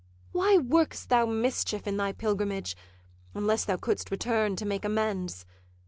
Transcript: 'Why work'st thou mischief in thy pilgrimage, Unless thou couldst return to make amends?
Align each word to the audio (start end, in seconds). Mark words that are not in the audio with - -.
'Why 0.31 0.57
work'st 0.57 1.09
thou 1.09 1.27
mischief 1.27 1.85
in 1.85 1.97
thy 1.97 2.11
pilgrimage, 2.11 2.75
Unless 3.35 3.65
thou 3.65 3.77
couldst 3.77 4.09
return 4.09 4.55
to 4.55 4.65
make 4.65 4.83
amends? 4.83 5.45